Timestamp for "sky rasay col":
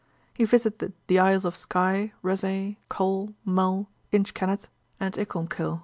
1.55-3.35